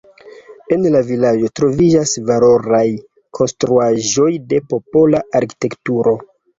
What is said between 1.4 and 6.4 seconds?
troviĝas valoraj konstruaĵoj de popola arkitekturo.